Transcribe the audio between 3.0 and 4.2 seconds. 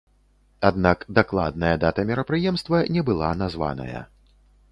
была названая.